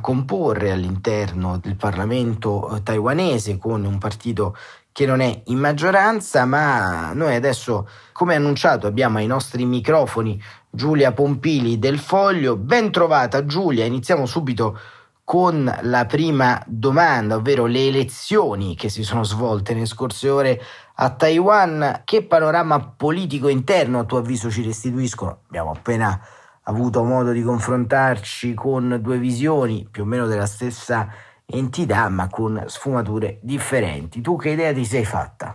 comporre 0.00 0.70
all'interno 0.70 1.58
del 1.58 1.76
Parlamento 1.76 2.74
eh, 2.74 2.82
taiwanese 2.82 3.58
con 3.58 3.84
un 3.84 3.98
partito 3.98 4.56
che 4.92 5.06
non 5.06 5.20
è 5.20 5.42
in 5.46 5.58
maggioranza, 5.58 6.44
ma 6.44 7.12
noi 7.14 7.34
adesso, 7.34 7.88
come 8.12 8.34
annunciato, 8.34 8.86
abbiamo 8.86 9.18
ai 9.18 9.26
nostri 9.26 9.64
microfoni 9.64 10.40
Giulia 10.70 11.12
Pompili 11.12 11.78
del 11.78 11.98
Foglio. 11.98 12.56
Ben 12.56 12.92
trovata 12.92 13.44
Giulia, 13.46 13.84
iniziamo 13.84 14.26
subito 14.26 14.78
con 15.24 15.78
la 15.82 16.04
prima 16.04 16.62
domanda, 16.66 17.36
ovvero 17.36 17.66
le 17.66 17.86
elezioni 17.86 18.76
che 18.76 18.90
si 18.90 19.02
sono 19.02 19.24
svolte 19.24 19.72
nelle 19.72 19.86
scorse 19.86 20.28
ore 20.28 20.60
a 20.96 21.10
Taiwan. 21.10 22.02
Che 22.04 22.24
panorama 22.24 22.80
politico 22.80 23.48
interno 23.48 24.00
a 24.00 24.04
tuo 24.04 24.18
avviso 24.18 24.50
ci 24.50 24.62
restituiscono? 24.62 25.38
Abbiamo 25.46 25.70
appena 25.70 26.20
avuto 26.64 27.02
modo 27.04 27.32
di 27.32 27.42
confrontarci 27.42 28.54
con 28.54 28.98
due 29.00 29.18
visioni 29.18 29.86
più 29.90 30.02
o 30.02 30.06
meno 30.06 30.26
della 30.26 30.46
stessa 30.46 31.08
entità, 31.46 32.08
ma 32.08 32.28
con 32.28 32.64
sfumature 32.66 33.38
differenti. 33.42 34.20
Tu 34.20 34.36
che 34.36 34.50
idea 34.50 34.72
ti 34.72 34.84
sei 34.84 35.04
fatta? 35.04 35.54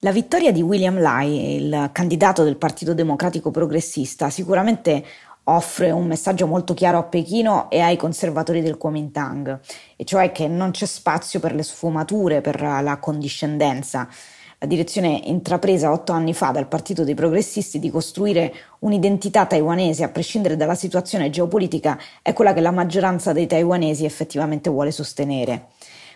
La 0.00 0.12
vittoria 0.12 0.52
di 0.52 0.62
William 0.62 1.00
Lai, 1.00 1.56
il 1.56 1.90
candidato 1.92 2.44
del 2.44 2.56
Partito 2.56 2.94
Democratico 2.94 3.50
Progressista, 3.50 4.30
sicuramente 4.30 5.04
offre 5.48 5.90
un 5.90 6.06
messaggio 6.06 6.46
molto 6.46 6.74
chiaro 6.74 6.98
a 6.98 7.04
Pechino 7.04 7.70
e 7.70 7.80
ai 7.80 7.96
conservatori 7.96 8.62
del 8.62 8.76
Kuomintang, 8.76 9.60
e 9.96 10.04
cioè 10.04 10.32
che 10.32 10.48
non 10.48 10.72
c'è 10.72 10.86
spazio 10.86 11.38
per 11.40 11.54
le 11.54 11.62
sfumature, 11.62 12.40
per 12.40 12.60
la 12.60 12.98
condiscendenza. 13.00 14.08
La 14.58 14.66
direzione 14.66 15.20
intrapresa 15.24 15.92
otto 15.92 16.12
anni 16.12 16.32
fa 16.32 16.50
dal 16.50 16.66
Partito 16.66 17.04
dei 17.04 17.12
Progressisti 17.12 17.78
di 17.78 17.90
costruire 17.90 18.54
un'identità 18.78 19.44
taiwanese 19.44 20.02
a 20.02 20.08
prescindere 20.08 20.56
dalla 20.56 20.74
situazione 20.74 21.28
geopolitica 21.28 21.98
è 22.22 22.32
quella 22.32 22.54
che 22.54 22.62
la 22.62 22.70
maggioranza 22.70 23.34
dei 23.34 23.46
taiwanesi 23.46 24.06
effettivamente 24.06 24.70
vuole 24.70 24.92
sostenere. 24.92 25.66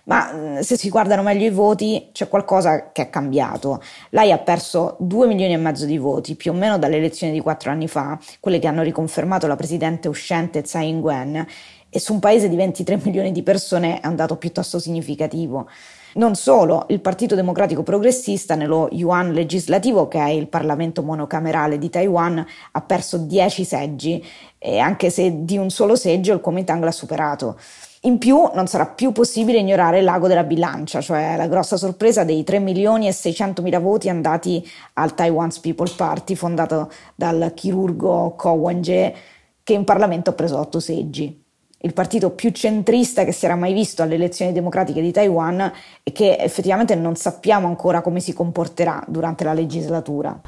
ma 0.05 0.33
mm, 0.33 0.59
se 0.61 0.79
si 0.79 0.89
guardano 0.89 1.23
meglio 1.23 1.45
i 1.45 1.51
voti 1.51 2.09
c'è 2.13 2.29
qualcosa 2.29 2.93
che 2.93 3.03
è 3.03 3.11
cambiato. 3.11 3.83
Lei 4.09 4.33
ha 4.33 4.39
perso 4.39 4.97
2 5.01 5.27
milioni 5.27 5.53
e 5.53 5.59
mezzo 5.59 5.85
di 5.85 5.99
voti, 5.99 6.35
più 6.35 6.53
o 6.53 6.55
meno 6.55 6.79
dalle 6.79 6.97
elezioni 6.97 7.35
di 7.35 7.41
quattro 7.41 7.71
anni 7.71 7.89
fa, 7.89 8.19
quelle 8.41 8.59
che 8.59 8.67
hanno 8.67 8.83
riconfermato 8.83 9.47
la 9.47 9.57
presidente 9.57 10.09
uscente 10.09 10.63
Tsai 10.63 10.89
Ing-wen, 10.89 11.47
e 11.91 12.01
su 12.01 12.15
un 12.15 12.21
paese 12.21 12.49
di 12.49 12.57
23 12.57 13.01
milioni 13.05 13.33
di 13.33 13.43
persone 13.43 14.01
è 14.01 14.07
un 14.07 14.17
dato 14.17 14.37
piuttosto 14.37 14.79
significativo. 14.79 15.69
Non 16.13 16.35
solo, 16.35 16.87
il 16.89 17.01
Partito 17.01 17.37
Democratico 17.37 17.85
Progressista 17.85 18.57
nello 18.57 18.89
Yuan 18.91 19.33
legislativo, 19.33 20.09
che 20.09 20.19
è 20.19 20.29
il 20.31 20.49
Parlamento 20.49 21.05
monocamerale 21.05 21.79
di 21.79 21.89
Taiwan, 21.89 22.45
ha 22.73 22.81
perso 22.81 23.17
10 23.17 23.65
seggi, 23.65 24.25
e 24.59 24.79
anche 24.79 25.09
se 25.09 25.45
di 25.45 25.57
un 25.57 25.71
solo 25.71 25.95
seggio 25.95 26.33
il 26.33 26.41
Kuomintang 26.41 26.83
l'ha 26.83 26.91
superato. 26.91 27.57
In 28.03 28.19
più 28.19 28.51
non 28.55 28.67
sarà 28.67 28.87
più 28.87 29.13
possibile 29.13 29.59
ignorare 29.59 29.99
il 29.99 30.05
lago 30.05 30.27
della 30.27 30.43
bilancia, 30.43 31.01
cioè 31.01 31.37
la 31.37 31.47
grossa 31.47 31.77
sorpresa 31.77 32.25
dei 32.25 32.43
3 32.43 32.59
milioni 32.59 33.07
e 33.07 33.13
600 33.13 33.63
mila 33.63 33.79
voti 33.79 34.09
andati 34.09 34.69
al 34.95 35.15
Taiwan's 35.15 35.61
People 35.61 35.93
Party, 35.97 36.35
fondato 36.35 36.91
dal 37.15 37.53
chirurgo 37.55 38.35
Ko 38.37 38.51
Wen-je, 38.51 39.15
che 39.63 39.73
in 39.75 39.85
Parlamento 39.85 40.31
ha 40.31 40.33
preso 40.33 40.59
8 40.59 40.81
seggi 40.81 41.40
il 41.83 41.93
partito 41.93 42.31
più 42.31 42.51
centrista 42.51 43.25
che 43.25 43.33
si 43.33 43.45
era 43.45 43.57
mai 43.57 43.73
visto 43.73 44.03
alle 44.03 44.15
elezioni 44.15 44.53
democratiche 44.53 45.01
di 45.01 45.13
Taiwan 45.13 45.73
e 46.03 46.13
che 46.13 46.37
effettivamente 46.39 46.95
non 46.95 47.17
sappiamo 47.17 47.67
ancora 47.67 48.01
come 48.03 48.21
si 48.21 48.33
comporterà 48.33 49.03
durante 49.07 49.45
la 49.45 49.53
legislatura. 49.53 50.41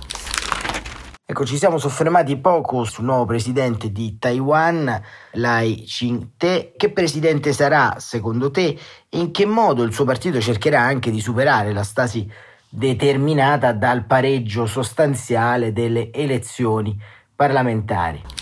Ecco, 1.25 1.47
ci 1.47 1.57
siamo 1.57 1.79
soffermati 1.79 2.37
poco 2.37 2.85
sul 2.85 3.05
nuovo 3.05 3.25
presidente 3.25 3.91
di 3.91 4.19
Taiwan, 4.19 5.01
Lai 5.33 5.85
Ching-te. 5.87 6.75
Che 6.77 6.91
presidente 6.91 7.55
sarà 7.55 7.95
secondo 7.99 8.51
te 8.51 8.79
e 9.09 9.19
in 9.19 9.31
che 9.31 9.47
modo 9.47 9.83
il 9.83 9.95
suo 9.95 10.05
partito 10.05 10.39
cercherà 10.43 10.83
anche 10.83 11.11
di 11.11 11.21
superare 11.21 11.73
la 11.73 11.85
stasi 11.85 12.31
determinata 12.69 13.73
dal 13.73 14.05
pareggio 14.05 14.67
sostanziale 14.67 15.73
delle 15.73 16.13
elezioni 16.13 17.01
parlamentari? 17.35 18.42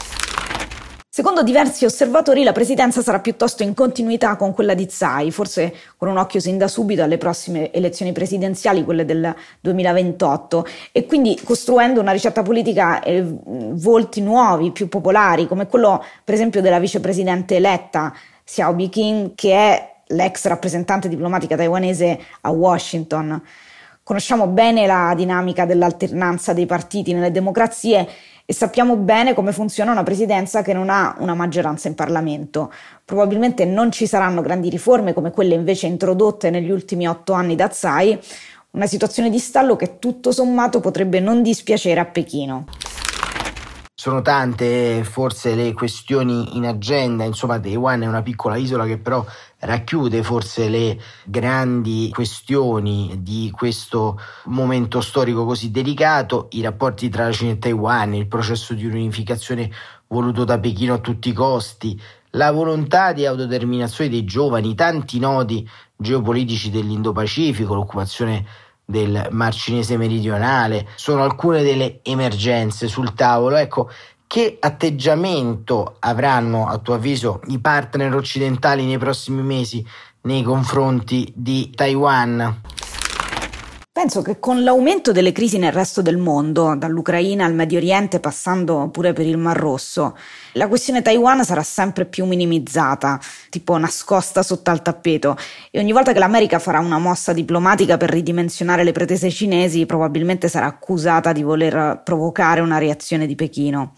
Secondo 1.13 1.43
diversi 1.43 1.85
osservatori 1.85 2.45
la 2.45 2.53
presidenza 2.53 3.03
sarà 3.03 3.19
piuttosto 3.19 3.65
in 3.65 3.75
continuità 3.75 4.37
con 4.37 4.55
quella 4.55 4.75
di 4.75 4.87
Tsai, 4.87 5.33
forse 5.33 5.75
con 5.97 6.07
un 6.07 6.17
occhio 6.17 6.39
sin 6.39 6.57
da 6.57 6.69
subito 6.69 7.03
alle 7.03 7.19
prossime 7.19 7.73
elezioni 7.73 8.13
presidenziali, 8.13 8.85
quelle 8.85 9.05
del 9.05 9.35
2028, 9.61 10.65
e 10.93 11.07
quindi 11.07 11.37
costruendo 11.43 12.01
una 12.01 12.13
ricetta 12.13 12.43
politica 12.43 13.03
e 13.03 13.25
volti 13.25 14.21
nuovi, 14.21 14.71
più 14.71 14.89
popolari, 14.89 15.49
come 15.49 15.67
quello 15.67 16.01
per 16.23 16.35
esempio 16.35 16.61
della 16.61 16.79
vicepresidente 16.79 17.57
eletta 17.57 18.15
Xiao 18.45 18.73
Biqing, 18.75 19.33
che 19.35 19.53
è 19.53 19.95
l'ex 20.11 20.47
rappresentante 20.47 21.09
diplomatica 21.09 21.57
taiwanese 21.57 22.21
a 22.43 22.51
Washington. 22.51 23.43
Conosciamo 24.11 24.49
bene 24.49 24.87
la 24.87 25.13
dinamica 25.15 25.65
dell'alternanza 25.65 26.53
dei 26.53 26.67
partiti 26.67 27.13
nelle 27.13 27.31
democrazie 27.31 28.09
e 28.45 28.53
sappiamo 28.53 28.97
bene 28.97 29.35
come 29.35 29.53
funziona 29.53 29.93
una 29.93 30.03
presidenza 30.03 30.63
che 30.63 30.73
non 30.73 30.91
ha 30.91 31.15
una 31.21 31.35
maggioranza 31.35 31.87
in 31.87 31.95
Parlamento. 31.95 32.73
Probabilmente 33.05 33.65
non 33.65 33.93
ci 33.93 34.09
saranno 34.09 34.43
grandi 34.43 34.69
riforme 34.69 35.13
come 35.13 35.31
quelle 35.31 35.55
invece 35.55 35.87
introdotte 35.87 36.51
negli 36.51 36.73
ultimi 36.73 37.07
otto 37.07 37.35
anni 37.35 37.55
da 37.55 37.69
Tsai, 37.69 38.19
una 38.73 38.89
situazione 38.89 39.31
di 39.31 39.39
stallo 39.39 39.77
che 39.77 40.01
tutto 40.01 40.33
sommato 40.33 40.81
potrebbe 40.81 41.21
non 41.21 41.41
dispiacere 41.41 42.01
a 42.01 42.05
Pechino. 42.05 42.65
Sono 44.01 44.23
tante 44.23 45.05
forse 45.05 45.55
le 45.55 45.75
questioni 45.75 46.57
in 46.57 46.65
agenda, 46.65 47.25
insomma 47.25 47.61
Taiwan 47.61 48.01
è 48.01 48.07
una 48.07 48.23
piccola 48.23 48.57
isola 48.57 48.87
che 48.87 48.97
però 48.97 49.23
racchiude 49.59 50.23
forse 50.23 50.71
le 50.71 50.99
grandi 51.27 52.09
questioni 52.11 53.19
di 53.21 53.53
questo 53.55 54.19
momento 54.45 55.03
storico 55.03 55.45
così 55.45 55.71
delicato, 55.71 56.47
i 56.53 56.63
rapporti 56.63 57.11
tra 57.11 57.25
la 57.25 57.33
Cina 57.33 57.51
e 57.51 57.59
Taiwan, 57.59 58.15
il 58.15 58.27
processo 58.27 58.73
di 58.73 58.87
unificazione 58.87 59.71
voluto 60.07 60.45
da 60.45 60.59
Pechino 60.59 60.95
a 60.95 60.99
tutti 61.01 61.29
i 61.29 61.35
costi, 61.35 62.01
la 62.31 62.53
volontà 62.53 63.13
di 63.13 63.27
autodeterminazione 63.27 64.09
dei 64.09 64.25
giovani, 64.25 64.75
tanti 64.75 65.19
nodi 65.19 65.69
geopolitici 65.95 66.71
dell'Indo-Pacifico, 66.71 67.75
l'occupazione 67.75 68.47
del 68.91 69.29
Mar 69.31 69.55
Cinese 69.55 69.97
meridionale, 69.97 70.89
sono 70.97 71.23
alcune 71.23 71.63
delle 71.63 72.01
emergenze 72.03 72.89
sul 72.89 73.15
tavolo. 73.15 73.57
Ecco, 73.57 73.89
che 74.27 74.59
atteggiamento 74.61 75.97
avranno 75.99 76.69
a 76.69 76.79
tuo 76.79 76.95
avviso 76.95 77.41
i 77.47 77.59
partner 77.59 78.15
occidentali 78.15 78.85
nei 78.85 78.99
prossimi 78.99 79.43
mesi 79.43 79.85
nei 80.23 80.43
confronti 80.43 81.33
di 81.35 81.71
Taiwan? 81.75 82.61
Penso 84.01 84.23
che 84.23 84.41
con 84.41 84.65
l'aumento 84.65 85.13
delle 85.13 85.31
crisi 85.31 85.59
nel 85.59 85.73
resto 85.73 86.01
del 86.01 86.17
mondo, 86.17 86.75
dall'Ucraina 86.75 87.45
al 87.45 87.53
Medio 87.53 87.77
Oriente 87.77 88.19
passando 88.19 88.89
pure 88.89 89.13
per 89.13 89.27
il 89.27 89.37
Mar 89.37 89.59
Rosso, 89.59 90.17
la 90.55 90.69
questione 90.69 91.03
Taiwan 91.03 91.45
sarà 91.45 91.63
sempre 91.63 92.07
più 92.07 92.25
minimizzata, 92.25 93.21
tipo 93.51 93.77
nascosta 93.77 94.43
sotto 94.43 94.71
al 94.71 94.81
tappeto, 94.81 95.37
e 95.71 95.81
ogni 95.81 95.93
volta 95.93 96.15
che 96.15 96.19
l'America 96.19 96.59
farà 96.59 96.79
una 96.79 96.97
mossa 96.97 97.35
diplomatica 97.35 97.99
per 97.99 98.09
ridimensionare 98.09 98.85
le 98.85 98.93
pretese 98.93 99.29
cinesi, 99.29 99.85
probabilmente 99.85 100.49
sarà 100.49 100.65
accusata 100.65 101.33
di 101.33 101.43
voler 101.43 102.01
provocare 102.03 102.63
una 102.63 102.79
reazione 102.79 103.27
di 103.27 103.35
Pechino. 103.35 103.93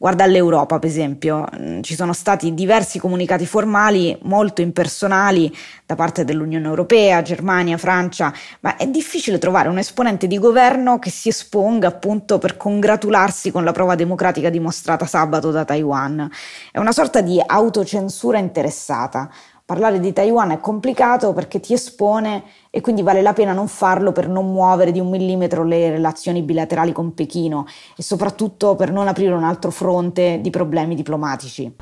Guarda 0.00 0.22
all'Europa, 0.22 0.78
per 0.78 0.88
esempio, 0.88 1.44
mm, 1.58 1.80
ci 1.80 1.96
sono 1.96 2.12
stati 2.12 2.54
diversi 2.54 3.00
comunicati 3.00 3.46
formali 3.46 4.16
molto 4.22 4.60
impersonali 4.60 5.52
da 5.84 5.96
parte 5.96 6.24
dell'Unione 6.24 6.68
Europea, 6.68 7.20
Germania, 7.20 7.76
Francia, 7.78 8.32
ma 8.60 8.76
è 8.76 8.86
difficile 8.86 9.38
trovare 9.38 9.68
un 9.68 9.76
esponente 9.76 10.28
di 10.28 10.38
governo 10.38 11.00
che 11.00 11.10
si 11.10 11.30
esponga 11.30 11.88
appunto 11.88 12.38
per 12.38 12.56
congratularsi 12.56 13.50
con 13.50 13.64
la 13.64 13.72
prova 13.72 13.96
democratica 13.96 14.50
dimostrata 14.50 15.04
sabato 15.04 15.50
da 15.50 15.64
Taiwan. 15.64 16.30
È 16.70 16.78
una 16.78 16.92
sorta 16.92 17.20
di 17.20 17.42
autocensura 17.44 18.38
interessata. 18.38 19.28
Parlare 19.64 19.98
di 19.98 20.12
Taiwan 20.12 20.52
è 20.52 20.60
complicato 20.60 21.32
perché 21.32 21.58
ti 21.58 21.72
espone 21.72 22.44
e 22.78 22.80
quindi 22.80 23.02
vale 23.02 23.22
la 23.22 23.32
pena 23.32 23.52
non 23.52 23.66
farlo 23.66 24.12
per 24.12 24.28
non 24.28 24.52
muovere 24.52 24.92
di 24.92 25.00
un 25.00 25.08
millimetro 25.08 25.64
le 25.64 25.90
relazioni 25.90 26.42
bilaterali 26.42 26.92
con 26.92 27.12
Pechino 27.12 27.66
e 27.96 28.04
soprattutto 28.04 28.76
per 28.76 28.92
non 28.92 29.08
aprire 29.08 29.34
un 29.34 29.42
altro 29.42 29.72
fronte 29.72 30.38
di 30.40 30.50
problemi 30.50 30.94
diplomatici. 30.94 31.74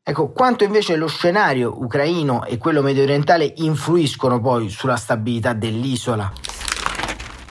Ecco, 0.00 0.30
quanto 0.30 0.62
invece 0.62 0.94
lo 0.94 1.08
scenario 1.08 1.74
ucraino 1.76 2.44
e 2.44 2.56
quello 2.56 2.82
medio 2.82 3.02
orientale 3.02 3.52
influiscono 3.56 4.40
poi 4.40 4.68
sulla 4.68 4.94
stabilità 4.94 5.54
dell'isola? 5.54 6.32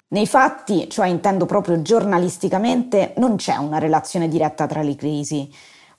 Nei 0.07 0.27
fatti, 0.27 0.87
cioè 0.89 1.07
intendo 1.07 1.45
proprio 1.45 1.81
giornalisticamente, 1.81 3.15
non 3.17 3.35
c'è 3.35 3.57
una 3.57 3.79
relazione 3.79 4.29
diretta 4.29 4.65
tra 4.65 4.81
le 4.81 4.95
crisi. 4.95 5.51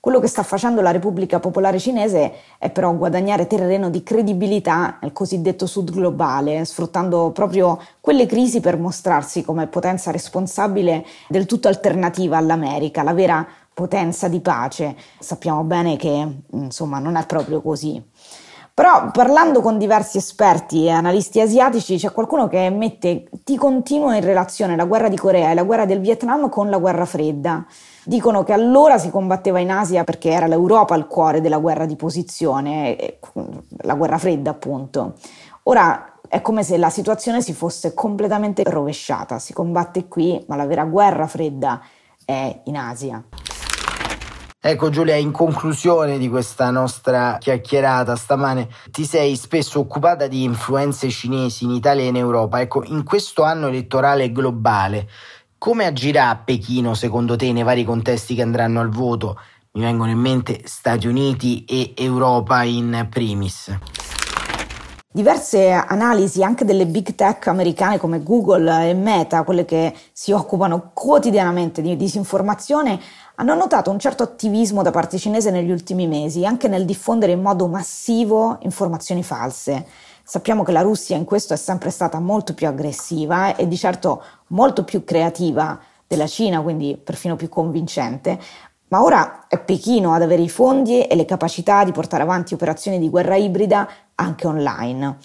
Quello 0.05 0.19
che 0.19 0.27
sta 0.27 0.43
facendo 0.43 0.81
la 0.81 0.91
Repubblica 0.91 1.39
Popolare 1.39 1.79
Cinese 1.79 2.33
è 2.59 2.69
però 2.69 2.93
guadagnare 2.93 3.47
terreno 3.47 3.89
di 3.89 4.03
credibilità 4.03 4.99
nel 5.01 5.11
cosiddetto 5.11 5.65
sud 5.65 5.89
globale, 5.89 6.63
sfruttando 6.63 7.31
proprio 7.31 7.79
quelle 8.01 8.27
crisi 8.27 8.59
per 8.59 8.77
mostrarsi 8.77 9.43
come 9.43 9.65
potenza 9.65 10.11
responsabile 10.11 11.03
del 11.27 11.47
tutto 11.47 11.69
alternativa 11.69 12.37
all'America, 12.37 13.01
la 13.01 13.15
vera 13.15 13.47
potenza 13.73 14.27
di 14.27 14.41
pace. 14.41 14.95
Sappiamo 15.17 15.63
bene 15.63 15.95
che 15.95 16.43
insomma 16.51 16.99
non 16.99 17.15
è 17.15 17.25
proprio 17.25 17.63
così. 17.63 17.99
Però 18.75 19.09
parlando 19.09 19.61
con 19.61 19.77
diversi 19.77 20.17
esperti 20.17 20.83
e 20.83 20.89
analisti 20.89 21.39
asiatici 21.39 21.95
c'è 21.95 22.11
qualcuno 22.11 22.49
che 22.49 22.69
mette 22.69 23.29
di 23.45 23.55
continuo 23.55 24.11
in 24.11 24.21
relazione 24.21 24.75
la 24.75 24.83
guerra 24.83 25.07
di 25.07 25.15
Corea 25.15 25.49
e 25.49 25.53
la 25.53 25.63
guerra 25.63 25.85
del 25.85 26.01
Vietnam 26.01 26.49
con 26.49 26.69
la 26.69 26.77
guerra 26.77 27.05
fredda. 27.05 27.65
Dicono 28.03 28.43
che 28.43 28.51
allora 28.51 28.97
si 28.97 29.09
combatteva 29.09 29.59
in 29.59 29.71
Asia 29.71 30.03
perché 30.03 30.29
era 30.31 30.47
l'Europa 30.47 30.93
al 30.93 31.07
cuore 31.07 31.39
della 31.39 31.57
guerra 31.57 31.85
di 31.85 31.95
posizione, 31.95 33.19
la 33.77 33.93
guerra 33.93 34.17
fredda 34.17 34.49
appunto. 34.49 35.13
Ora 35.63 36.19
è 36.27 36.41
come 36.41 36.61
se 36.61 36.75
la 36.75 36.89
situazione 36.89 37.41
si 37.41 37.53
fosse 37.53 37.93
completamente 37.93 38.61
rovesciata, 38.65 39.39
si 39.39 39.53
combatte 39.53 40.09
qui, 40.09 40.43
ma 40.49 40.57
la 40.57 40.65
vera 40.65 40.83
guerra 40.83 41.27
fredda 41.27 41.79
è 42.25 42.59
in 42.65 42.75
Asia. 42.75 43.23
Ecco 44.67 44.89
Giulia, 44.89 45.13
in 45.13 45.29
conclusione 45.31 46.17
di 46.17 46.27
questa 46.27 46.71
nostra 46.71 47.37
chiacchierata 47.39 48.15
stamane, 48.15 48.67
ti 48.89 49.05
sei 49.05 49.35
spesso 49.35 49.77
occupata 49.77 50.25
di 50.25 50.41
influenze 50.41 51.07
cinesi 51.11 51.65
in 51.65 51.69
Italia 51.69 52.03
e 52.03 52.07
in 52.07 52.15
Europa. 52.15 52.59
Ecco, 52.59 52.83
in 52.83 53.03
questo 53.03 53.43
anno 53.43 53.67
elettorale 53.67 54.31
globale, 54.31 55.07
come 55.59 55.85
agirà 55.85 56.35
Pechino 56.43 56.95
secondo 56.95 57.35
te 57.35 57.51
nei 57.51 57.61
vari 57.61 57.83
contesti 57.83 58.33
che 58.33 58.41
andranno 58.41 58.79
al 58.79 58.89
voto? 58.89 59.39
Mi 59.73 59.83
vengono 59.83 60.09
in 60.09 60.17
mente 60.17 60.61
Stati 60.63 61.05
Uniti 61.05 61.63
e 61.65 61.93
Europa 61.95 62.63
in 62.63 63.05
primis. 63.07 63.77
Diverse 65.15 65.71
analisi 65.71 66.43
anche 66.43 66.65
delle 66.65 66.85
big 66.87 67.15
tech 67.15 67.47
americane 67.47 67.97
come 67.97 68.21
Google 68.21 68.89
e 68.89 68.93
Meta, 68.93 69.43
quelle 69.43 69.63
che 69.63 69.95
si 70.11 70.33
occupano 70.33 70.91
quotidianamente 70.93 71.81
di 71.81 71.95
disinformazione, 71.95 72.99
hanno 73.35 73.53
notato 73.53 73.91
un 73.91 73.99
certo 73.99 74.23
attivismo 74.23 74.81
da 74.81 74.91
parte 74.91 75.17
cinese 75.17 75.51
negli 75.51 75.71
ultimi 75.71 76.07
mesi, 76.07 76.45
anche 76.45 76.67
nel 76.67 76.85
diffondere 76.85 77.33
in 77.33 77.41
modo 77.41 77.67
massivo 77.67 78.57
informazioni 78.61 79.23
false. 79.23 79.85
Sappiamo 80.23 80.63
che 80.63 80.71
la 80.71 80.81
Russia 80.81 81.15
in 81.15 81.25
questo 81.25 81.53
è 81.53 81.57
sempre 81.57 81.89
stata 81.89 82.19
molto 82.19 82.53
più 82.53 82.67
aggressiva 82.67 83.55
e 83.55 83.67
di 83.67 83.77
certo 83.77 84.23
molto 84.47 84.83
più 84.83 85.03
creativa 85.03 85.79
della 86.07 86.27
Cina, 86.27 86.61
quindi 86.61 86.99
perfino 87.01 87.35
più 87.35 87.49
convincente, 87.49 88.39
ma 88.87 89.03
ora 89.03 89.47
è 89.47 89.59
Pechino 89.59 90.13
ad 90.13 90.21
avere 90.21 90.41
i 90.41 90.49
fondi 90.49 91.03
e 91.03 91.15
le 91.15 91.25
capacità 91.25 91.83
di 91.83 91.91
portare 91.91 92.23
avanti 92.23 92.53
operazioni 92.53 92.99
di 92.99 93.09
guerra 93.09 93.35
ibrida 93.35 93.87
anche 94.15 94.47
online. 94.47 95.17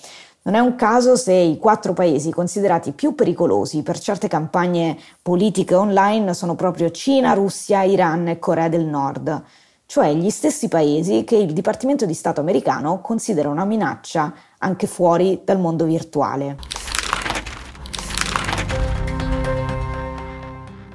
Non 0.43 0.55
è 0.55 0.59
un 0.59 0.75
caso 0.75 1.17
se 1.17 1.35
i 1.35 1.59
quattro 1.59 1.93
paesi 1.93 2.31
considerati 2.31 2.93
più 2.93 3.15
pericolosi 3.15 3.83
per 3.83 3.99
certe 3.99 4.27
campagne 4.27 4.97
politiche 5.21 5.75
online 5.75 6.33
sono 6.33 6.55
proprio 6.55 6.91
Cina, 6.91 7.35
Russia, 7.35 7.83
Iran 7.83 8.27
e 8.27 8.39
Corea 8.39 8.71
del 8.71 8.87
Nord, 8.87 9.43
cioè 9.85 10.15
gli 10.15 10.31
stessi 10.31 10.69
paesi 10.69 11.25
che 11.25 11.37
il 11.37 11.53
Dipartimento 11.53 12.07
di 12.07 12.15
Stato 12.15 12.41
americano 12.41 13.03
considera 13.03 13.51
una 13.51 13.67
minaccia 13.67 14.33
anche 14.57 14.87
fuori 14.87 15.43
dal 15.45 15.61
mondo 15.61 15.85
virtuale. 15.85 16.57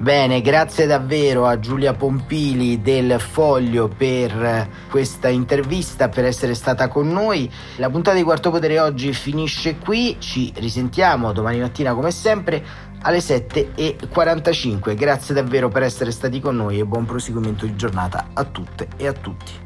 Bene, 0.06 0.40
grazie 0.40 0.86
davvero 0.86 1.46
a 1.46 1.58
Giulia 1.58 1.92
Pompili 1.92 2.80
del 2.80 3.18
Foglio 3.18 3.88
per 3.88 4.68
questa 4.88 5.26
intervista, 5.26 6.08
per 6.08 6.24
essere 6.24 6.54
stata 6.54 6.86
con 6.86 7.08
noi. 7.08 7.50
La 7.78 7.90
puntata 7.90 8.16
di 8.16 8.22
Quarto 8.22 8.52
Potere 8.52 8.78
oggi 8.78 9.12
finisce 9.12 9.78
qui, 9.78 10.14
ci 10.20 10.52
risentiamo 10.58 11.32
domani 11.32 11.58
mattina 11.58 11.92
come 11.92 12.12
sempre 12.12 12.64
alle 13.00 13.18
7.45. 13.18 14.94
Grazie 14.94 15.34
davvero 15.34 15.70
per 15.70 15.82
essere 15.82 16.12
stati 16.12 16.38
con 16.38 16.54
noi 16.54 16.78
e 16.78 16.84
buon 16.84 17.04
proseguimento 17.04 17.66
di 17.66 17.74
giornata 17.74 18.28
a 18.32 18.44
tutte 18.44 18.86
e 18.96 19.08
a 19.08 19.12
tutti. 19.12 19.65